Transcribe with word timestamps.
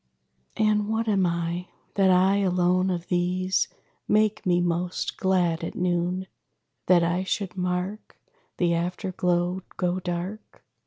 And 0.57 0.87
what 0.89 1.07
am 1.07 1.27
I? 1.27 1.67
That 1.93 2.09
I 2.09 2.37
alone 2.37 2.89
of 2.89 3.07
these 3.09 3.67
Make 4.07 4.47
me 4.47 4.59
most 4.59 5.15
glad 5.15 5.63
at 5.63 5.75
noon? 5.75 6.25
That 6.87 7.03
I 7.03 7.23
should 7.23 7.55
mark 7.55 8.17
The 8.57 8.73
after 8.73 9.11
glow 9.11 9.61
go 9.77 9.99
dark? 9.99 10.65